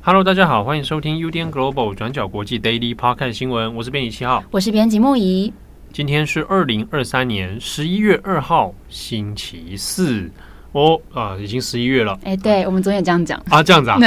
[0.00, 5.52] Hello，大家好，欢迎收听 UDN Global 转角国际 Daily Podcast 新闻，我是编辑七号，我是编辑木仪。
[5.92, 10.30] 今天是二零二三年十一月二号，星期四。
[10.72, 12.12] 哦啊，已经十一月了。
[12.22, 13.98] 哎、欸，对，我们昨天也这样讲啊，这样子啊。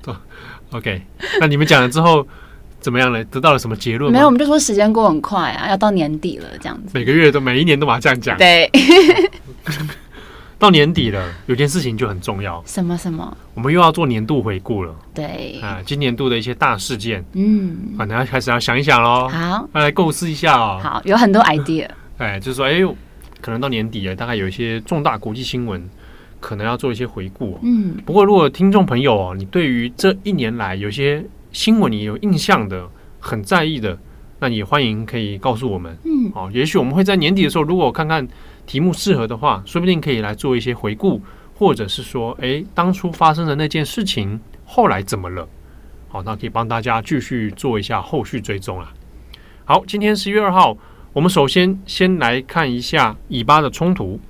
[0.00, 0.14] 对
[0.70, 1.02] ，OK。
[1.40, 2.26] 那你们讲了之后
[2.80, 3.22] 怎么样呢？
[3.24, 4.12] 得到了什么结论？
[4.12, 6.92] 没有，我们就说时间过很快啊，要到年底了，这样子。
[6.94, 8.38] 每个月都，每一年都把它这样讲。
[8.38, 8.70] 对。
[10.58, 12.62] 到年底了，有件事情就很重要。
[12.66, 13.36] 什么什么？
[13.54, 14.94] 我们又要做年度回顾了。
[15.14, 15.58] 对。
[15.60, 19.28] 啊，今年度的一些大事件，嗯，可能要开始要想一想喽。
[19.28, 20.80] 好，要来构思一下哦。
[20.82, 21.88] 好，有很多 idea。
[22.18, 22.94] 哎，就是说，哎呦。
[23.38, 25.88] 可能到年底了，大概有一些重大国际新闻，
[26.40, 27.60] 可能要做一些回顾。
[27.62, 32.88] 嗯，不过如果听众朋友哦，你对于这一年来有些新闻你有印象的、
[33.20, 33.96] 很在意的，
[34.40, 35.96] 那你也欢迎可以告诉我们。
[36.04, 38.26] 嗯，哦，也许我们会在年底的时候，如果看看
[38.66, 41.20] 题目适合的话，说不定可以来做一些回顾，
[41.58, 45.48] 或者是说，哎，当初发生的那件事情后来怎么了？
[46.08, 48.92] 好，那可以帮大家继续做一下后续追踪啊。
[49.64, 50.76] 好，今天十一月二号。
[51.12, 54.20] 我们首先先来看一下以巴的冲突。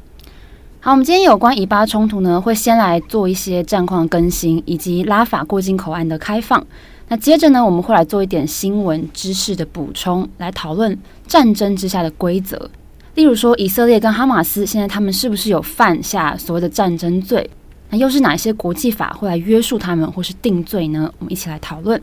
[0.78, 6.64] 好，我们今天有关以巴冲突呢，会先来做一些战况更新，以及拉法过境口岸的开放。
[7.08, 12.70] 那接着呢，我们会来做一点新闻知识的补充，来讨论战争之下的规则。
[13.16, 17.50] 例如说，以色列跟哈马斯现在他们是不是有犯下所谓的战争罪？
[17.88, 21.10] 那又是哪些国际法会来约束他们，或是定罪呢？
[21.18, 22.00] 我们一起来讨论。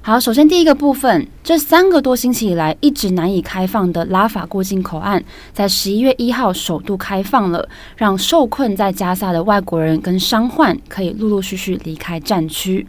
[0.00, 5.22] 好，首先第一个部分，这三个多星期以来一直难以开放的拉法过境口岸，
[5.52, 12.86] 在十一月一号首度开放了，让受困在加萨的外国人跟伤患可以陆陆续续离开战区。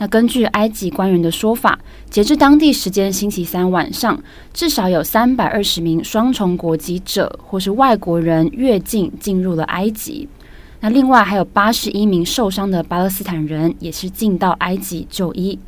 [0.00, 1.78] 那根据埃及官员的说法，
[2.08, 4.18] 截至当地时间星期三晚上，
[4.50, 10.26] 至少有三百二十名双重国籍者或是外国人越境进入了埃及。
[10.80, 15.58] 那另外还有八十一名受伤的巴勒斯坦人也是进到埃及就医。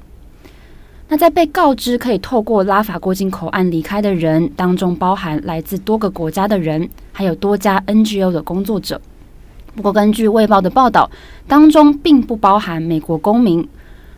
[1.09, 8.99] 那在被告知可以透过拉法过境口岸离开的人当中，包含来自多个国家的人，还有多家 NGO 的工作者。
[9.77, 11.11] 不过，根据《卫报》的报道，
[11.47, 13.69] 当中并不包含美国公民。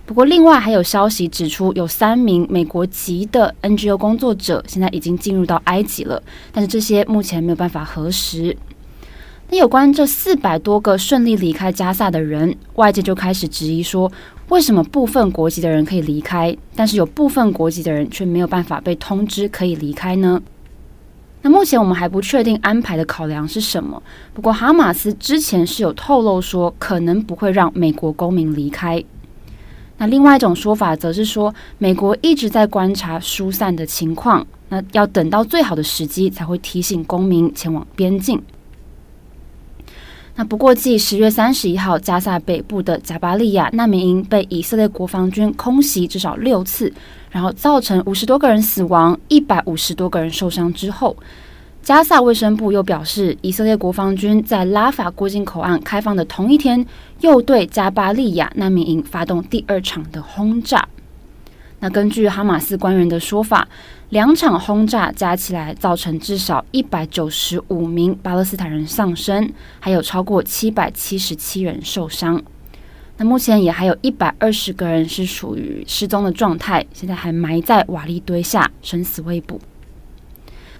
[0.06, 6.22] 不过，另外还有消息指出，有三名美国籍的 NGO 工作者现在已经进入到埃及了，
[6.53, 8.54] 但是这些目前没有办法核实。
[9.48, 14.10] 那有关这四百多个顺利离开加萨的人，外界就开始质疑说，
[14.50, 20.43] 为什么部分国籍的人可以离开，但是有部分国籍的人却没有办法被通知可以离开呢？
[21.41, 24.03] 那目前我们还不确定安排的考量是什么。
[24.32, 29.03] 不过哈马斯之前是有透露说，可能不会让美国公民离开。
[30.06, 38.41] 另外一种说法则是说，美国一直在观察疏散的情况，那要等到最好的时机才会提醒公民前往边境。
[40.37, 46.93] 那不过，继十月三十一号，加萨北部的贾巴利亚难民营被以色列国防军空袭至少六次，
[47.31, 51.16] 然后造成五十多个人死亡、一百五十多个人受伤之后，
[51.84, 56.82] 加萨卫生部又表示，以色列国防军在拉法过境口岸开放的同一天，
[57.20, 60.88] 又对加巴利亚难民营发动第二场的轰炸。
[61.80, 63.68] 那根据哈马斯官员的说法，
[64.08, 72.42] 两场轰炸加起来造成至少一百九十五名巴勒斯坦人丧生，还有超过七百七十七人受伤。
[73.18, 79.60] 那目前也还有一百二十个人是属于失踪的状态，现在还埋在瓦砾堆下，生死未卜。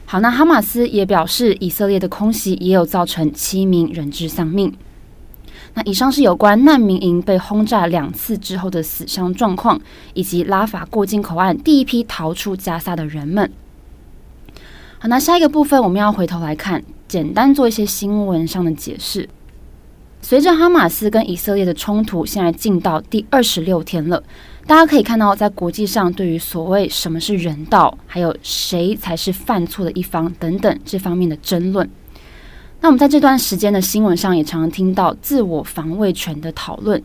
[0.07, 4.73] 好，那哈马斯也表示，以色列的空袭也有造成七名人质丧命。
[5.73, 9.81] 那以上是有关难民营被轰炸两次之后的死伤状况，
[10.13, 13.51] 以及拉法过境口岸第一批逃出加萨的人们。
[14.99, 19.29] 好，那下一个部分我们要回头来看，简单做一些新闻上的解释。
[20.21, 24.23] 随着哈马斯跟以色列的冲突现在进到第二十六天了，
[24.67, 31.89] 大家可以看到，在国际上对于所谓什么是人道，还有谁才是犯错的一方等等这方面的争论。
[32.81, 37.03] 那我们在这段时间的新闻上也常常听到自我防卫权的讨论，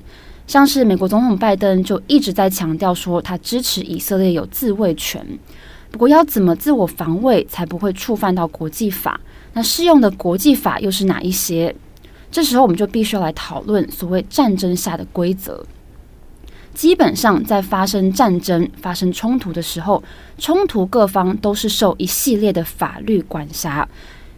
[0.48, 5.26] 像是美国总统拜登就一直在强调说他支持以色列有自卫权。
[5.92, 9.20] 不过要怎么自我防卫才不会触犯到国际法？
[9.54, 11.76] 那适用的国际法又是哪一些？
[12.32, 15.66] 这时候我们就必须要来讨论所谓战争下的规则。
[16.80, 20.02] 基本上在发生战争、发生冲突的时候，
[20.38, 23.86] 冲突各方都是受一系列的法律管辖。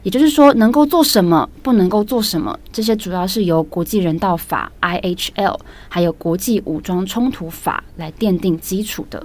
[0.02, 9.24] 也就是说，能够做什么，不能够做什么，这些主要是由国际人道法 （IHL） 还有国际武装冲突法来奠定基础的。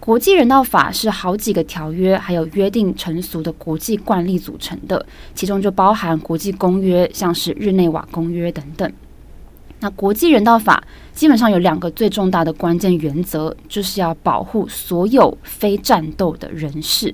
[0.00, 5.04] 国际人道法是好几个条约还有约定成俗的国际惯例组成的，
[5.34, 8.90] 其中就包含国际公约，像是日内瓦公约等等。
[9.80, 10.82] 那国际人道法
[11.14, 17.06] 基本上有两个最重大的关键原则，就是要保护所有非战斗的人士，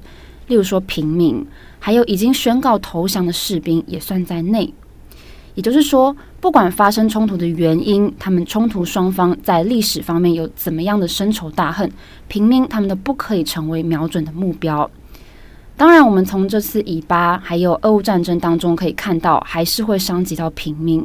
[0.46, 1.46] 例如说平民。
[1.82, 4.70] 还有已经宣告投降的士兵也算在内，
[5.54, 11.90] 也就是说，不管发生冲突的原因，他们冲突双方在历史方面有怎么样的深仇大恨，
[12.28, 14.90] 平民他们都不可以成为瞄准的目标。
[15.74, 21.02] 当然，我们从这次以巴还有俄乌战争当中可以看到，还是会伤及到平民。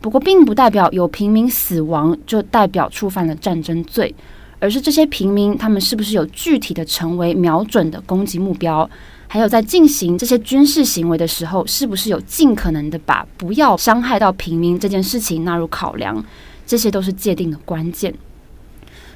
[0.00, 4.14] 不过，并不代表有平民死亡就代表触犯了战争罪，
[4.58, 8.88] 而是这些平民他们是不是有具体的成为瞄准的攻击目标。
[9.28, 16.24] 还有在进行这些军事行为的时候，是不是有尽可能的把不要伤害到平民这件事情纳入考量？
[16.64, 18.14] 这些都是界定的关键。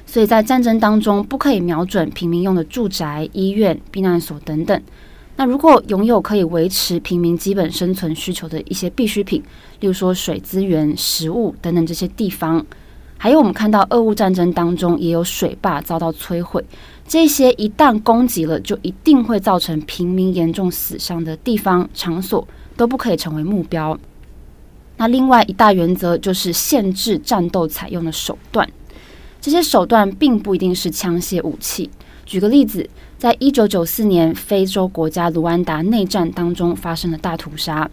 [0.05, 4.81] 所以在战争当中，不可以瞄准平民用的住宅、医院、避难所等等。
[5.41, 9.41] 那如果拥有可以维持平民基本生存需求的一些必需品，
[9.79, 12.63] 例如说水资源、食物等等这些地方，
[13.17, 16.63] 还有我们看到俄乌战争当中也有水坝遭到摧毁。
[17.07, 22.47] 这些一旦攻击了，就一定会造成平民严重死伤的地方场所
[22.77, 23.97] 都不可以成为目标。
[24.97, 28.69] 那另外一大原则就是限制战斗采用的手段，
[29.41, 31.89] 这些手段并不一定是枪械武器。
[32.27, 32.87] 举个例子，
[33.21, 37.87] 在一九九四年非洲国家卢安达内战当中发生了大屠杀，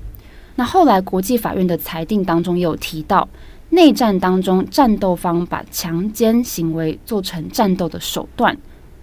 [0.55, 3.29] 那后来国际法院的裁定当中有提到，
[3.69, 8.57] 内战当中战斗方把强奸行为做成战斗的手段。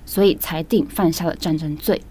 [0.04, 2.02] 所以裁定犯下了战争罪。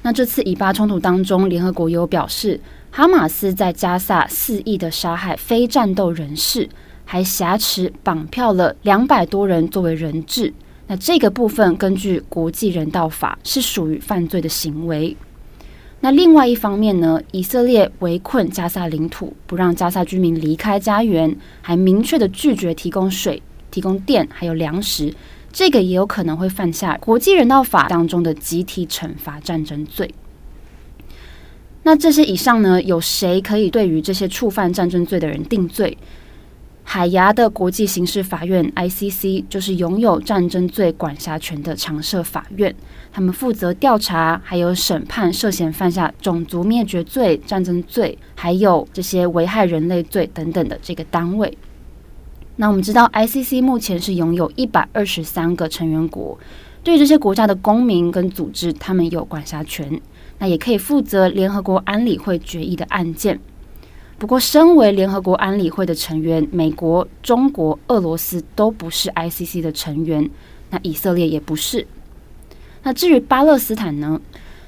[0.00, 2.58] 那这次以巴冲突当中，联合国有表示，
[2.90, 6.70] 哈马斯在加萨肆意的杀害非战斗人士，
[7.04, 10.54] 还挟持绑票了两百多人作为人质。
[10.88, 15.16] 那这个部分根据国际人道法是属于犯罪的行为。
[16.00, 25.12] 那另外一方面呢，以色列围困加萨领土，不让加萨居民离开家园，还明确的拒绝提供水、提供电还有粮食。
[25.52, 30.14] 这个也有可能会犯下国际人道法当中的集体惩罚战争罪。
[31.82, 35.96] 那这些以上呢，有谁可以对于这些触犯战争罪的人定罪？
[36.88, 42.72] 海牙的国际刑事法院 （ICC） 就是拥有战争罪管辖权的常设法院，
[43.12, 51.58] 他们负责调查还有审判涉嫌犯下种族灭绝罪、战争罪，还有这些危害人类罪等等的这个单位。
[52.54, 56.38] 那我们知道，ICC 目前是拥有一百二十三个成员国，
[56.84, 60.00] 对这些国家的公民跟组织，他们有管辖权，
[60.38, 63.40] 那也可以负责联合国安理会决议的案件。
[64.18, 70.30] 不过，身为联合国安理会的成员，美国、中国、俄罗斯都不是 ICC 的成员，
[70.70, 71.86] 那以色列也不是。
[72.82, 74.20] 那至于巴勒斯坦呢？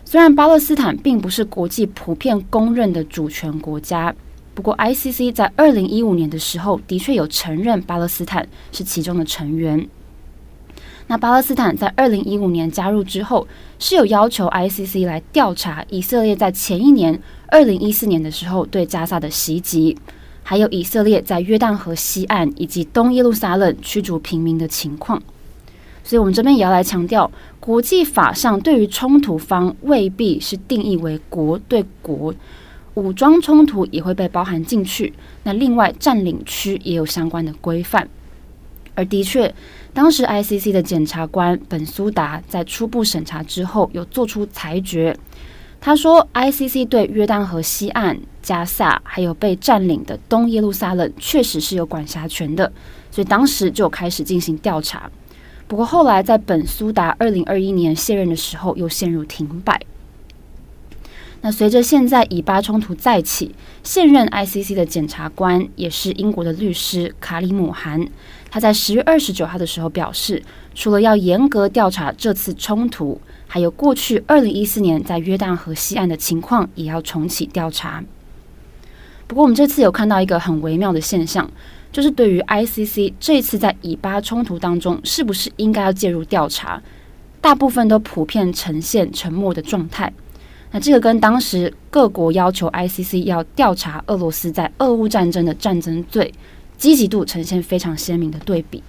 [0.05, 4.15] 虽然巴勒斯坦并不是国际普遍公认的主权国家。
[4.55, 9.89] 不过，ICC 在二零一五年的时候，的确有承认巴勒斯坦是其中的成员。
[11.09, 19.97] 那巴勒斯坦在二零一五年加入之后，是有要求 ICC 来调查以色列在前一年二零一四年的时候对加萨的袭击，
[20.43, 25.21] 还有以色列在约旦河西岸以及东耶路撒冷驱逐平民的情况。
[26.05, 32.35] 所以，我们这边也要来强调，国际法上对于冲突方未必是定义为国对国。
[32.95, 35.13] 武装冲突也会被包含进去。
[35.45, 38.09] 那另外，占领区也有相关的规范。
[38.99, 39.55] 而的确，
[39.95, 45.17] 当时 ICC 的检察官本苏达在初步审查之后，有做出裁决。
[45.81, 52.73] 他说，ICC 对约旦河西岸、加萨还有被占领的东耶路撒冷确实是有管辖权的，
[53.13, 55.09] 所以当时就开始进行调查。
[55.69, 59.81] 不过后来，在本苏达二零二一年卸任的时候，又陷入停摆。
[61.41, 68.09] 那随着现在以巴冲突再起，现任 ICC 的检察官也是英国的律师卡里姆韩，
[68.51, 70.43] 他在十月二十九号的时候表示，
[70.75, 78.03] 除了要严格调查这次冲突，还有过去二零一四年在约旦河西岸的情况，也要重启调查。
[79.27, 81.51] 不过，我们这次有看到一个很微妙的现象，
[81.93, 86.83] 就是对于 ICC 这次在以巴冲突当中，是不是应该要介入调查，
[87.43, 90.11] 大部分都普遍呈现沉默的状态。
[90.71, 96.33] 那这个跟当时各国要求 ICC 要调查俄罗斯在俄乌战争的战争罪
[96.79, 98.83] 积极度呈现非常鲜明的对比。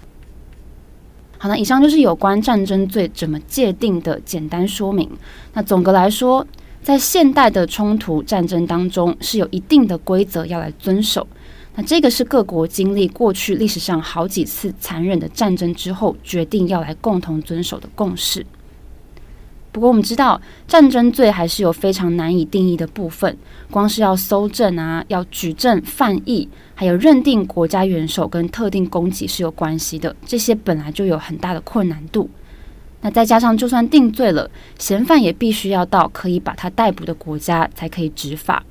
[1.37, 5.09] 好，那以上就是有关战争罪怎么界定的简单说明。
[5.53, 6.45] 那总的来说，
[6.83, 11.25] 在现代的冲突战争当中，是有一定的规则要来遵守。
[11.75, 18.45] 那这个是各国经历过去历史上好几次残忍的战争之后，决定要来共同遵守的共识。
[19.71, 23.37] 不过我们知道，战争罪还是有非常难以定义的部分，
[23.69, 32.29] 光是要搜证啊，要举证犯意，还有认定国家元首跟特定攻击是有关系的，这些本来就有很大的困难度。
[33.01, 38.63] 那再加上，就算定罪了，嫌犯也必须要到可以把他逮捕的国家才可以执法。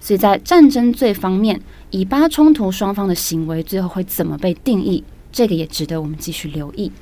[0.00, 5.02] 所以在战争罪方面，以巴冲突双方的行为最后会怎么被定义，
[5.32, 6.92] 这个也值得我们继续留意。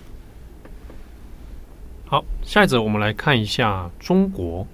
[2.09, 4.65] 好，下一则我们来看一下中国。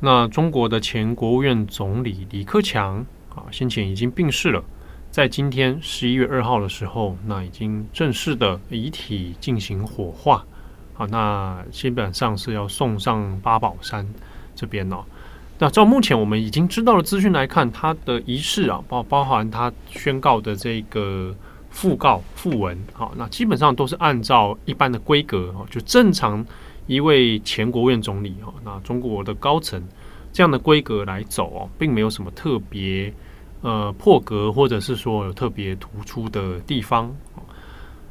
[0.00, 4.64] 那中国的前国务院总理李克强啊，先前已经病逝了，
[5.08, 10.44] 在今天十一月二号的时候，那已经正式的遗体进行火化。
[10.94, 14.04] 好，那基本上是要送上八宝山
[14.56, 15.04] 这边哦。
[15.60, 21.32] 那照目前我们已经知道的资讯来看，他的仪式啊，包包含他宣告的这个
[21.76, 26.44] 讣告讣文，好，那基本上都是按照一般的规格哦，就正常
[26.86, 29.82] 一位前国务院总理哦，那中国的高层
[30.32, 33.12] 这样的规格来走哦，并没有什么特别
[33.60, 37.14] 呃破格，或者是说有特别突出的地方。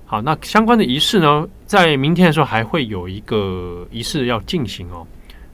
[0.06, 5.06] 好，那相关的仪式呢，在明天的时候还会有一个仪式要进行哦。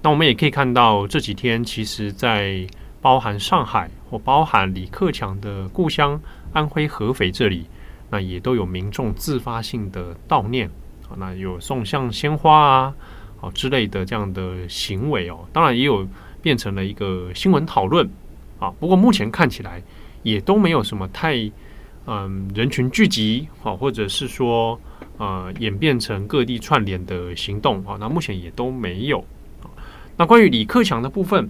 [0.01, 2.67] 那我们也可以看到这几天，其实，在
[2.99, 6.19] 包含上海或包含李克强的故乡
[6.51, 7.65] 安徽合肥这里，
[8.11, 10.69] 那也都有民众自发性的悼念
[11.09, 12.95] 啊，那有送上鲜花啊，
[13.41, 15.39] 啊之类的这样的行为哦。
[15.51, 16.07] 当然也有
[16.43, 18.07] 变成了一个新闻讨论
[18.59, 18.69] 啊。
[18.79, 19.81] 不过目前看起来
[20.21, 21.49] 也都没有什么太。
[22.07, 24.77] 嗯，人群聚集，好，或者是说，
[25.19, 29.23] 呃，演变成各地串联的行动，啊，那目前也都没有。
[30.17, 31.47] 那关于李克强的部分，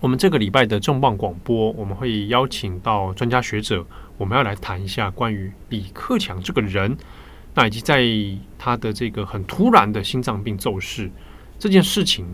[0.00, 6.96] 我们这个礼拜的重磅广播，我们会邀请到专家学者，我们要来谈一下关于李克强这个人，
[7.54, 8.04] 那以及在
[8.58, 11.10] 他的这个很突然的心脏病骤逝
[11.58, 12.26] 这件事情。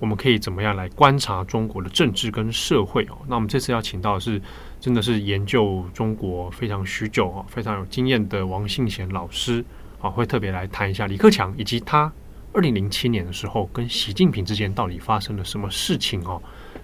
[0.00, 3.18] 我们可以怎么样来观察中国的政治跟社会哦？
[3.26, 4.40] 那我们这次要请到的是，
[4.78, 9.64] 真的是研究中国非常许久哦，非常有经验的王信贤老师
[10.00, 12.12] 啊，会特别来谈一下李克强以及他
[12.52, 16.40] 二零零七年的时候跟习近平之间到底发生了什么事情哦，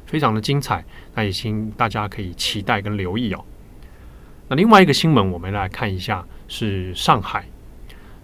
[0.06, 0.84] 非常的精彩，
[1.14, 3.44] 那也请大家可以期待跟留意哦。
[4.54, 7.44] 另外一个新闻，我们来看一下是上海，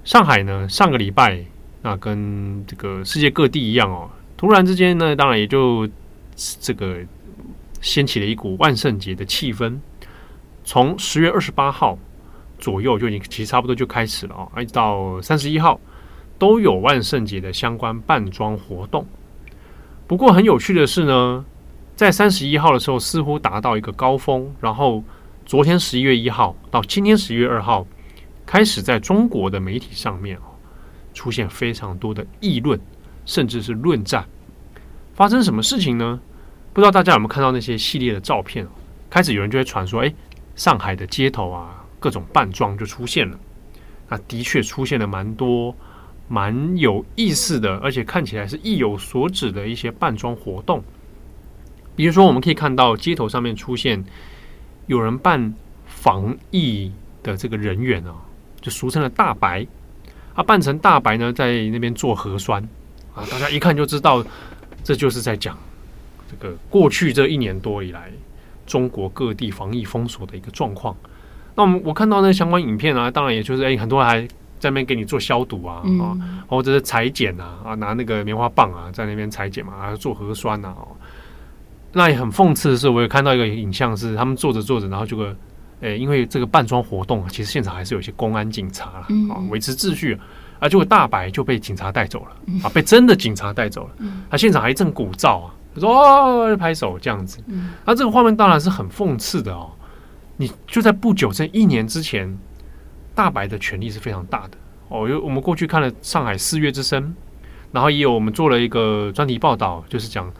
[0.04, 1.44] 上海呢上个礼拜
[1.82, 4.10] 那跟这个世界各地一样哦。
[4.36, 5.88] 突然之间呢，当然也就
[6.60, 6.98] 这个
[7.80, 9.78] 掀起了一股万圣节的气氛。
[10.64, 11.98] 从十月二十八号
[12.58, 15.80] 左右就已经其实差不多就开始了啊，一直到三十一号
[16.38, 19.06] 都有万圣节的相关扮装活动。
[20.06, 21.44] 不过很有趣的是呢，
[21.96, 25.02] 在三十一号的时候似乎达到一个高峰，然后
[25.50, 27.84] 昨天十一月一号到今天十一月二号
[28.46, 30.38] 开始在中国的媒体上面
[31.12, 32.80] 出现非常多的议论。
[33.26, 34.24] 甚至是论战，
[35.12, 36.20] 发生什么事情呢？
[36.72, 38.64] 不知道大家有没有看到那些系列的照片？
[39.10, 40.14] 开始有人就会传说，哎，
[40.54, 43.36] 上海的街头啊，各种扮装就出现了。
[44.08, 45.74] 那的确出现了蛮多
[46.28, 50.80] 蛮有意思的，而且看起来是意有所指的一些扮装活动。
[51.96, 54.04] 比如说，我们可以看到街头上面出现
[54.90, 55.54] 有人扮
[55.86, 56.90] 防疫
[57.22, 58.12] 的这个人员啊，
[58.60, 59.64] 就俗称的大白。
[60.34, 62.60] 啊扮成大白呢，在那边做核酸。
[63.14, 64.24] 啊，大家一看就知道，
[64.82, 65.56] 这就是在讲
[66.28, 68.10] 这个过去这一年多以来
[68.66, 70.96] 中国各地防疫封锁的一个状况。
[71.54, 74.20] 那我们我看到那相关影片啊，当然也就是哎，很多人还
[74.58, 76.18] 在那边给你做消毒啊，啊，
[76.48, 80.74] 或者是裁剪啊，啊，拿那个棉花棒啊，在那边裁剪嘛，啊，做核酸啊。
[81.92, 85.36] 那也很讽刺的是，我有看到一个影像，是他们做着做着，然后这个
[85.80, 89.06] 哎，因为这个扮装活动，其实现场还是有一些公安警察啊，
[89.50, 90.18] 维持秩序。
[90.60, 94.06] 啊，结果大白就被警察带走了啊，被真的警察带走了。
[94.28, 97.38] 他现场还一阵鼓噪啊，他说哦，拍手这样子。
[97.86, 99.70] 那这个画面当然是很讽刺的哦。
[100.36, 102.38] 你就在不久这一年之前，
[103.14, 105.08] 大白的权力是非常大的哦。
[105.08, 107.14] 因为我们过去看了上海四月之声，
[107.72, 110.30] 然后也有我们做了一个专题报道，就是讲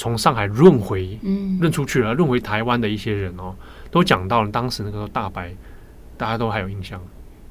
[0.00, 3.54] 从上海润回，嗯润出去了，润回台湾的一些人哦，
[3.90, 5.54] 都讲到了当时那个大白，
[6.16, 6.98] 大家都还有印象。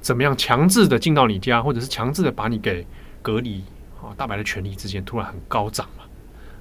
[0.02, 2.88] 怎么样强制的进到你家，或者是强制的把你给
[3.22, 3.64] 隔离？
[4.02, 6.04] 啊，大白的权力之间突然很高涨嘛，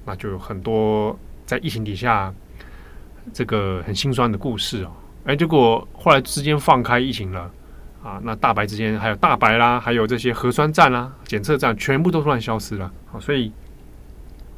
[0.05, 2.35] 那就有很多在疫情底下
[3.33, 4.93] 这个很心酸的故事哦。
[5.25, 7.51] 哎，结果后来之间放开疫情了
[8.03, 12.93] 啊，那大白之间还有大白啦，还有这些核酸站啦、检测站，全部都突然消失了。
[13.11, 13.51] 好，所以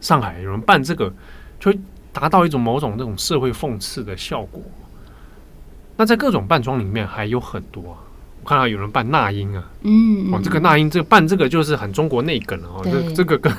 [0.01, 1.13] 上海有人办这个，
[1.59, 1.79] 就会
[2.13, 4.63] 达到一种某种那种社会讽刺的效果。
[5.97, 7.99] 那在各种扮装里面还有很多啊，
[8.43, 12.93] 我看到有人扮那英啊，嗯，哦，这个那英这个扮这个就是很中国内梗了哦，对。
[12.93, 13.53] 这这个跟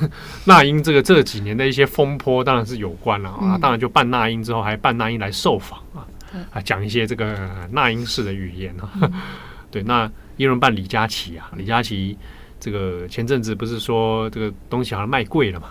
[0.46, 3.62] 那英这个这几年的一些风波当然是有关了啊，嗯。
[3.62, 6.08] 当然就扮那英之后还扮那英来受访啊，
[6.52, 7.38] 啊讲一些这个
[7.70, 8.90] 那英式的语言啊，
[9.70, 10.06] 对，那
[10.38, 12.18] 也有人扮李佳琦啊，李佳琦
[12.60, 15.68] 这个前阵子不是说这个东西好像卖贵了嘛，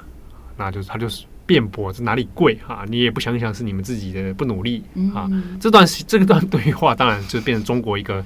[0.60, 1.24] 那就是他就是。
[1.46, 2.84] 辩驳这哪里贵哈？
[2.88, 5.26] 你也不想想是你们自己的不努力啊？
[5.32, 8.24] 嗯、这段这段对话当然就变成中国一个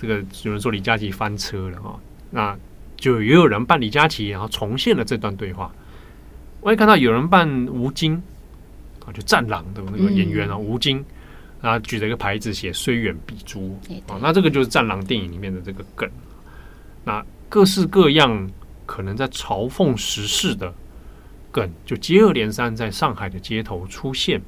[0.00, 2.58] 这个有人说李佳琦翻车了啊，那
[2.96, 5.70] 就也有人扮李佳琦，然后重现了这段对话。
[6.62, 8.14] 我也看到有人扮吴京
[9.04, 11.04] 啊，就战狼的那个演员啊，吴京
[11.60, 16.08] 啊举着一个牌子写“虽远必诛”啊，那这个就是战狼电影里面的这个梗。
[17.04, 18.50] 那各式各样
[18.86, 20.72] 可能在嘲讽时事的。
[21.52, 24.40] 梗就接二连三在上海的街头出现，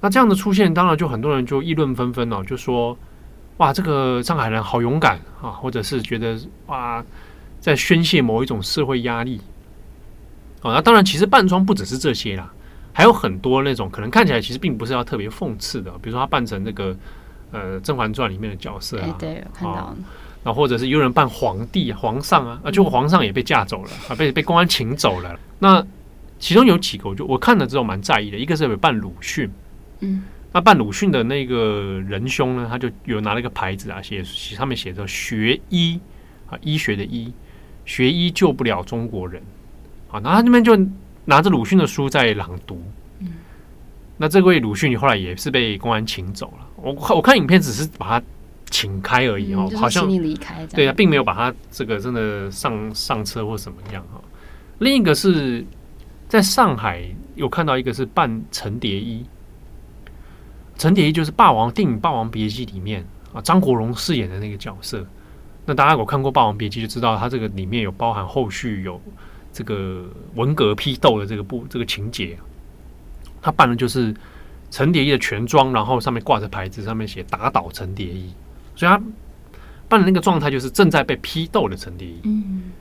[0.00, 2.96] 那这样的出现，当然就很多人就议论纷纷哦，就说
[3.58, 7.04] 哇，这个上海人好勇敢啊，或者是觉得哇，
[7.60, 9.40] 在宣泄某一种社会压力。
[10.62, 12.52] 哦，那当然，其实扮装不只是这些啦，
[12.92, 16.96] 还有很多那种可能看起来其实并不是要特别讽刺的，比如说他扮成那个
[17.50, 19.94] 呃《甄嬛传》里面的角色啊，对，看到。
[20.44, 25.38] 那或者是有人扮皇帝、皇上啊，啊，结果皇上也被架走了啊，被被公安请走了。
[25.60, 25.86] 那
[26.40, 28.36] 其中有几个，我就我看了之后蛮在意的。
[28.36, 29.48] 一个是有扮鲁迅，
[30.00, 36.00] 嗯，那扮鲁迅的那个仁兄呢，他就有拿了一个牌子啊，写上面写着“学医”
[36.50, 37.32] 啊，医学的医，
[37.84, 39.40] 学医救不了中国人
[40.10, 40.18] 啊。
[40.18, 40.76] 然后他那边就
[41.24, 42.82] 拿着鲁迅的书在朗读。
[43.20, 43.28] 嗯，
[44.16, 46.66] 那这位鲁迅后来也是被公安请走了。
[46.74, 48.26] 我我看影片只是把他。
[48.72, 54.18] 请开而已哦，好像离开对啊，并没有把他这个真的上上车或什么样哈。
[54.78, 55.62] 另一个是
[56.26, 57.04] 在上海
[57.36, 59.24] 有看到一个是扮陈蝶衣，
[60.78, 65.06] 陈蝶衣就是《霸王》电影《霸王别姬》里面啊张国荣饰演的那个角色。
[65.66, 69.00] 那大家有看过《霸王别姬》就知道，他这个里面有包含后续有
[69.52, 72.36] 这个文革批斗的这个部这个情节。
[73.40, 74.14] 他扮的就是
[74.70, 78.32] 陈蝶衣的全装，然后上面挂着牌子，上面写“打倒陈蝶衣”。
[78.74, 79.00] 所以他
[79.88, 82.20] 扮的那个状态就是正在被批斗的陈蝶衣。
[82.24, 82.72] 嗯，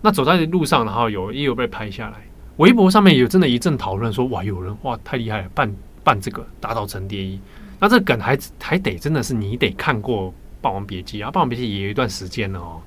[0.00, 2.18] 那走在路上，然后有也有被拍下来，
[2.58, 7.40] 微博上面有真的一阵讨论说，哇，有人哇太厉害了，扮扮这个打倒陈蝶衣。
[7.80, 12.80] 那这个梗还还得真的是你得看过《霸王别姬》啊，《霸王别姬》也有一段时间了哦。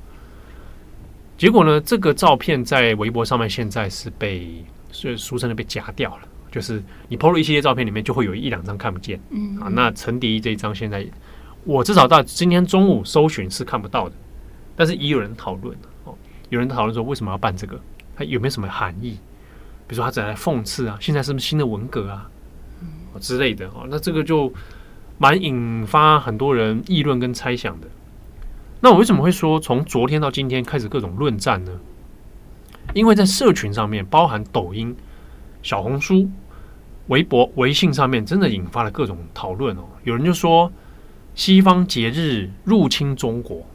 [1.37, 9.19] 结果呢，这个照片在微博上面现在是被所以俗称的被夹掉了，就是你 PO 了一系列照片里面就会有一两张看不见。
[9.31, 11.05] 嗯啊，那陈蝶衣这一张现在。
[11.63, 14.15] 我至少到今天中午搜寻是看不到的，
[14.76, 16.15] 但是也有人讨论哦，
[16.50, 17.80] 有人讨论说为什么要办这个，
[18.15, 19.12] 它有没有什么含义？
[19.88, 22.28] 比如说他在来讽刺啊，现在是不是新的文革啊，
[23.19, 24.52] 之类的哦，那这个就
[25.19, 27.88] 蛮引发很多人议论跟猜想的。
[28.80, 31.71] 那我为什么会说从昨天到今天开始各种论战呢？
[32.95, 34.95] 因为在社群上面，包含抖音、
[35.62, 36.28] 小红书、
[37.08, 39.84] 微博、微信上面，真的引发了各种讨论哦。
[40.04, 40.71] 有人就说。
[41.41, 43.65] 西方节日入侵中国。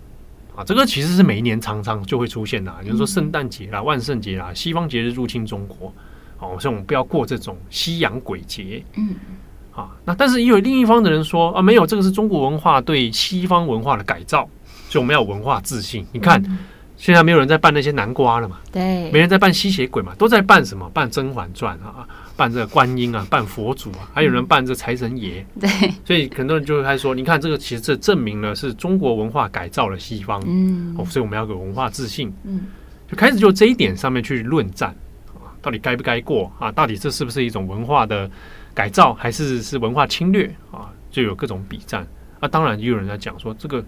[0.54, 5.92] 啊，这个其实是每一年常常就会出现的，比如说圣诞节啦、万圣节啦，西方节日入侵中国，
[6.38, 8.84] 哦，所以我们不要过这种西洋鬼节。
[8.94, 9.16] 嗯，
[9.74, 14.48] 啊，那但是也有另一方的人说啊，没有，这个是中国文化对西方文化的改造，
[14.88, 16.06] 所以我们要有文化自信。
[16.12, 16.40] 你看，
[16.96, 18.58] 现在没有人在扮那些南瓜了嘛？
[18.72, 20.14] 对，没人在扮吸血鬼嘛？
[20.16, 20.88] 都在扮什么？
[20.90, 22.06] 扮《甄嬛传》啊。
[22.36, 25.42] 扮这个观音啊，扮佛祖啊，还有人扮这财神爷。
[25.58, 25.70] 对，
[26.04, 30.42] 所以很多人就会开始说，你看这个其实这证明了是中国文化改造了西方。
[30.46, 32.30] 嗯，哦，所以我们要有文化自信。
[32.44, 32.66] 嗯，
[33.10, 34.94] 就开始就这一点上面去论战
[35.28, 36.70] 啊，到底该不该过啊？
[36.70, 38.30] 到底这是不是一种文化的
[38.74, 40.92] 改造，还是是文化侵略啊？
[41.10, 42.06] 就有各种比战
[42.38, 42.46] 啊。
[42.46, 43.82] 当然也有人在讲说，这个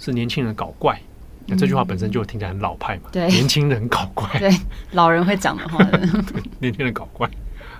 [0.00, 1.00] 是年轻人搞怪。
[1.46, 3.10] 那这句话本身就听起来很老派嘛。
[3.12, 4.28] 对，年轻人搞怪。
[4.40, 4.50] 对，
[4.92, 5.84] 老人会讲的话。
[6.58, 7.28] 年轻人搞怪。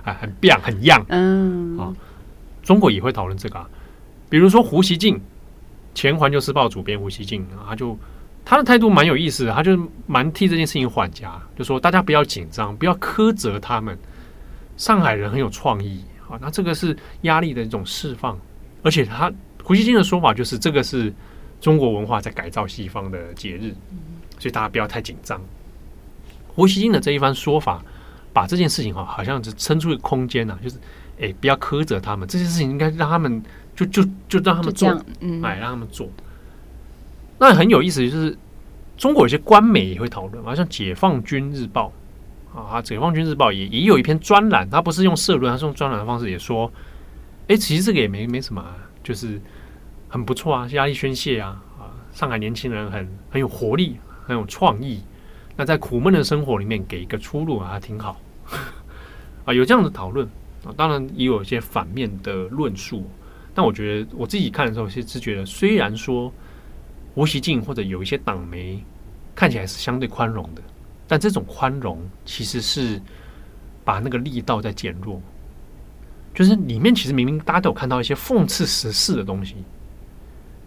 [0.03, 1.91] 啊，很变很样，嗯，啊，
[2.61, 3.67] 中国也会讨论这个啊，
[4.29, 5.19] 比如说胡锡进，
[5.95, 7.97] 前环球时报主编胡锡进啊，他就
[8.45, 9.75] 他的态度蛮有意思的，他就
[10.05, 13.97] 蛮替这件事情缓颊，就说大家不要紧张，不要苛责他们，
[14.77, 18.37] 上海人很有创意啊，那这个是压力的一种释放，
[18.83, 21.11] 而且他胡锡进的说法就是这个是
[21.59, 23.73] 中国文化在改造西方的节日，
[24.39, 25.41] 所以大家不要太紧张。
[26.47, 27.83] 胡锡进的这一番说法。
[28.35, 30.77] 把这件事情哈，好像是撑出一个空间呐、啊，就是，
[31.21, 33.41] 哎，不要苛责他们，这件事情应该让他们
[33.73, 34.89] 就就就让他们做，
[35.21, 36.09] 嗯，哎，让他们做。
[37.39, 38.37] 那很有意思，就是
[38.97, 41.93] 中国有些官媒也会讨论，好像《解放军日报》
[42.59, 46.69] 啊，解放军日报也也有一篇专栏，他不是用社论，他是用专栏的方式也说，
[47.47, 49.39] 哎，其实这个也没没什么、啊，就是
[50.15, 55.01] 很不错啊，压力宣泄啊，啊，上海年轻人很很有活力，很有创意，
[55.57, 58.17] 那在苦闷的生活里面给一个出路啊，还挺好，
[59.43, 60.25] 啊，有这样的讨论
[60.63, 63.05] 啊，当然也有一些反面的论述，
[63.53, 66.31] 但我觉得我自己看的时候，其实觉得，虽然说
[67.15, 68.81] 吴锡进或者有一些党媒
[69.35, 70.61] 看起来是相对宽容的。
[71.09, 73.01] 但这种宽容其实是
[73.83, 75.21] 把那个力道在减弱，
[76.33, 79.57] 就是里面其实明明大家都有看到一些讽刺时事的东西，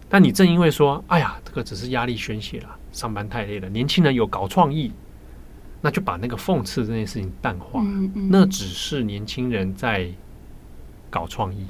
[0.08, 4.92] 但你正因为说，哎呀，这个只是压力宣泄了，上班太累了，年轻人有搞创意，
[5.80, 10.08] 那就把那个讽刺这件事情淡化，嗯嗯，那只是年轻人在
[11.10, 11.66] 搞创意，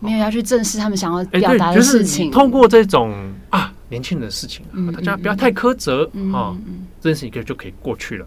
[0.00, 3.72] 没有要去正视他们想要哎，表达的事情，就是、通过这种啊。
[3.90, 6.56] 年轻人的事情啊，嗯、大家不要太苛责啊、嗯哦，
[7.00, 8.26] 这件事情就可以过去了。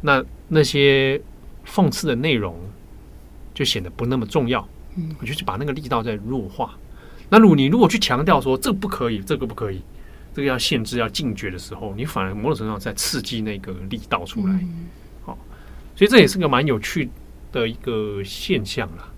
[0.00, 1.18] 那那些
[1.64, 2.54] 讽刺的内容
[3.54, 4.66] 就显得不那么重要。
[4.96, 6.74] 嗯，我就去把那个力道再弱化。
[7.32, 9.80] 那如果你如果去强调说这个不可以，这个不可以，
[10.34, 14.52] 这个要限制、要禁绝的时候，你反而某种程度上在刺激那个力道出来。
[14.52, 14.86] 好、嗯
[15.24, 15.38] 哦，
[15.96, 17.08] 所以这也是个蛮有趣
[17.50, 19.08] 的一个现象啦。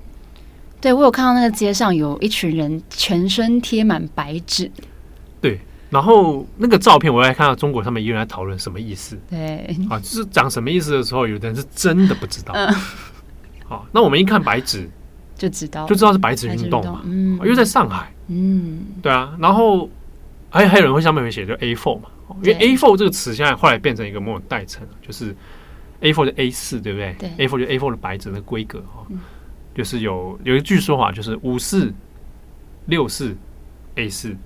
[0.81, 4.71] 对，我有看到那个街上有一群人全身贴满白纸。
[5.41, 5.59] 对，
[5.91, 9.19] 然后那个照片，我还看到中国他们有人在讨论什么意思。
[9.29, 12.55] 对，啊，就是讲什么意思的时候，有的人是真的不知道。
[12.55, 12.73] 嗯，
[13.67, 14.89] 好，那我们一看白纸
[15.37, 17.03] 就知道，就知道是白纸运动嘛。
[17.05, 18.13] 嗯，因为在上海。
[18.29, 19.37] 嗯，对啊。
[19.39, 19.89] 然后
[20.51, 22.09] 还还有人会上面会写就 A4 嘛，
[22.43, 25.35] 因为 A4 这个词现在后来变成一个某种代称，就是
[26.01, 27.15] A4 的 A 四，对不对？
[27.19, 29.07] 对，A4 就 A4 的白纸的规格哈，
[29.75, 31.93] 就是有有一句说法，就是五四
[32.87, 33.37] 六四
[33.97, 34.37] A 四。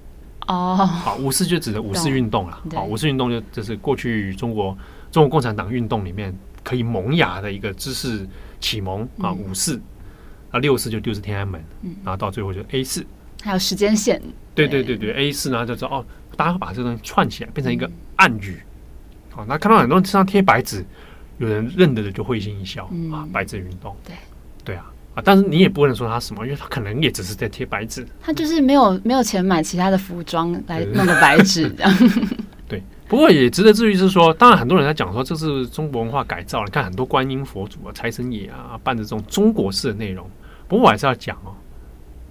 [0.46, 2.58] 哦，好，五四就指的五四运动了。
[2.74, 4.76] 好，五四运动就就是过去中国
[5.12, 8.26] 中国共产党运动里面可以萌芽的一个知识
[8.58, 9.30] 启蒙啊。
[9.30, 9.78] 五四
[10.50, 11.62] 啊，六四就六四天安门，
[12.04, 13.04] 然后到最后就 A 四，
[13.42, 14.20] 还有时间线。
[14.54, 16.04] 对对对对，A 四呢就知道哦，
[16.36, 18.60] 大家会把这个东西串起来，变成一个暗语。
[19.30, 20.84] 好，那看到很多人身上贴白纸，
[21.38, 23.94] 有人认得的就会心一笑啊，白纸运动。
[24.04, 24.14] 对，
[24.64, 24.90] 对啊。
[25.24, 28.06] 但是你也不能说他什么，因为他可能也只是在贴白纸。
[28.20, 31.92] 他就是没有没有钱买其他的服装来弄个白纸这样。
[33.08, 36.62] 对，不过也值得注意是说，当然很多人在讲说这是中国文化改造。
[36.64, 40.28] 你看很多观音佛祖啊、财神爷啊，办的这种中国式的内容。
[40.68, 41.56] 不过我还是要讲哦，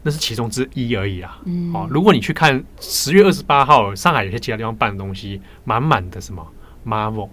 [0.04, 1.40] 那是其中之一而已啊。
[1.46, 1.74] 嗯。
[1.74, 6.46] 哦，如果你去看十月二十八号上海有些其他地方办的东西，满满的什么
[6.86, 7.30] Marvel。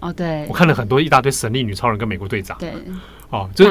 [0.00, 0.46] 哦，对。
[0.48, 2.56] 我看了很多一大堆神力女超人跟美国队长。
[2.58, 2.72] 对。
[3.30, 3.66] 哦，就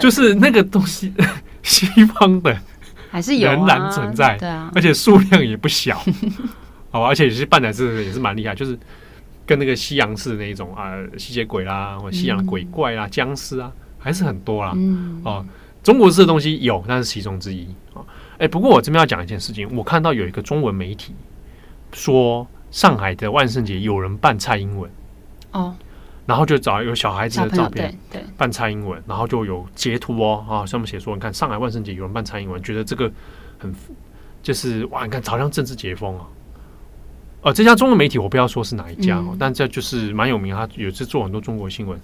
[0.00, 1.12] 就是那个东西，
[1.64, 2.56] 西方的
[3.10, 6.00] 还是有仍然存在，对啊，而且数量也不小，
[6.92, 8.78] 好，而且有些办的是也是蛮厉害，就是
[9.44, 14.72] 跟那个西洋式的那一种啊，吸血鬼啦，或西洋的鬼怪啦、僵尸啊，还是很多啦。
[15.24, 15.44] 哦，
[15.82, 18.04] 中国式的东西有，那是其中之一啊。
[18.38, 21.14] 哎，不过我这边要讲一件事情，我看到有一个中文媒体
[21.92, 24.90] 说，上海的万圣节有人扮蔡英文
[25.50, 25.74] 哦。
[26.24, 33.10] 然后就找有小孩子的照片，对，扮蔡英文，然后就有截图哦，啊，上面写说，你看上海万圣节有人扮蔡英文，觉得这个
[33.58, 33.74] 很
[34.40, 36.24] 就是哇，你看好像政治解封啊。
[37.42, 41.98] 呃，这家中文媒体我不要说是哪一家哦，但这就是蛮有名，他有次做很多中国新闻。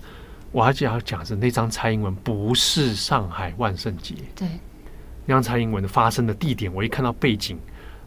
[0.52, 4.48] 我还记得讲是那张蔡英文不是上海万圣节，对，
[5.26, 7.58] 那张蔡英文的发生的地点，我一看到背景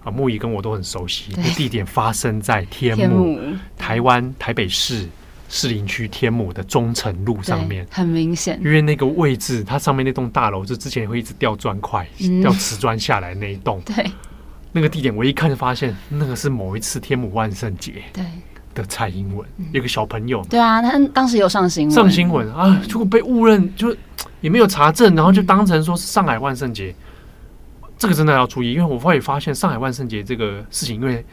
[0.04, 3.40] 啊，木易跟我都很熟悉，那地点发生在天母，
[3.78, 5.08] 台湾台北市。
[5.54, 14.10] 士林区天母的忠诚路上面，很明显，因为那个位置，它上面那栋大楼就之前会一直掉砖块、嗯、掉瓷砖下来那一栋， 对，
[14.72, 18.24] 那个地点我一看就发现，那个是某一次天母万圣节对。
[18.74, 23.94] 的蔡英文，有、嗯、个小朋友，对啊，他当时有上新闻，上新闻啊，结果被误认，就
[24.40, 26.96] 也没有查证，然后就当成说是上海万圣节，
[27.98, 31.26] 这个真的要注意，因为我会发现上海万圣节这个事情，因为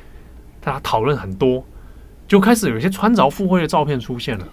[0.61, 1.64] 大家讨论很多。
[2.27, 4.46] 就开始有一些穿凿附会的照片出现了，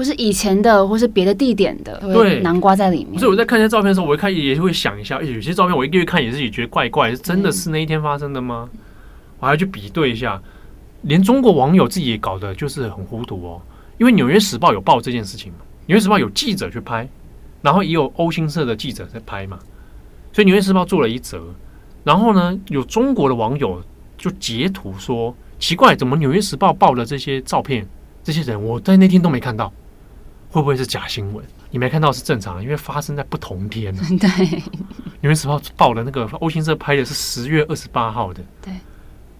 [0.00, 3.18] 或是以前的，或是别的地点的，对，南瓜在里面。
[3.20, 8.66] 所以我在看这些照片的时候，我一看也会想一下，有些照片我一个月看也是也觉得怪怪，是真的是那一天发生的吗？
[9.40, 10.40] 我还要去比对一下，
[11.02, 13.60] 连中国网友自己也搞得就是很糊涂哦。
[13.98, 17.06] 因为《纽约时报》有报这件事情嘛，《纽约时报》有记者去拍，
[17.60, 19.58] 然后也有欧新社的记者在拍嘛，
[20.32, 21.42] 所以《纽约时报》做了一则，
[22.04, 23.82] 然后呢，有中国的网友
[24.16, 25.36] 就截图说。
[25.58, 27.86] 奇怪，怎么《纽约时报》报的这些照片，
[28.24, 29.70] 这些人我在那天都没看到，
[30.50, 31.44] 会不会是假新闻？
[31.70, 33.94] 你没看到是正常的，因为发生在不同天。
[34.18, 34.28] 对，
[35.20, 38.74] 《纽约时报》报的那个欧新社拍的是十月二十八号的，对，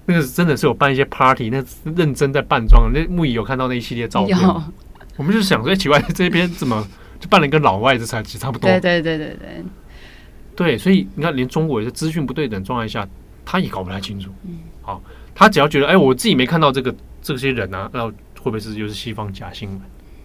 [0.07, 1.62] 那个真的是有办一些 party，那
[1.96, 2.90] 认真在扮装。
[2.92, 4.38] 那木已有看到那一系列照片，
[5.16, 6.87] 我们就想说，哎，奇怪，这边怎么
[7.18, 8.70] 就办了一个老外，这才其实差不多。
[8.70, 9.64] 对对对对对。
[10.55, 13.09] 对，所以你看，连中国也是资讯不对等状态下，
[13.44, 14.31] 他也搞不太清楚。
[14.44, 15.03] 嗯，好，
[15.35, 18.12] 他只要觉得，哎，我自己没看到这个这些人啊，那会
[18.44, 19.81] 不会是又是西方假新闻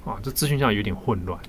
[0.05, 0.15] 啊？
[0.23, 1.39] 这资讯上有点混乱。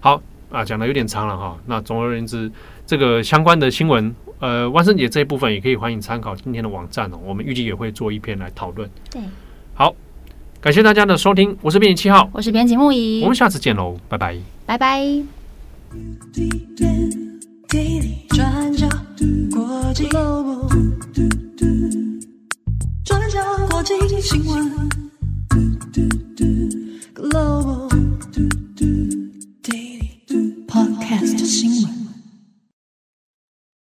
[0.00, 0.20] 好
[0.50, 1.58] 啊，讲的有点长了哈。
[1.66, 2.50] 那总而言之，
[2.86, 7.18] 这个相关的新闻，呃，万圣节这一部分也可以欢迎参考今天的网站哦。
[7.24, 8.88] 我们预计也会做一篇来讨论。
[9.10, 9.22] 对，
[9.74, 9.94] 好，
[10.60, 15.22] 感谢大家的收听，我是编辑七号，我是编辑木仪，我们下次见喽，拜拜，拜拜。
[18.28, 18.86] 转角
[19.52, 20.68] 国际 Global，
[23.04, 24.70] 转角国际新闻
[27.24, 27.88] Lobo
[30.68, 32.03] Podcast 新闻。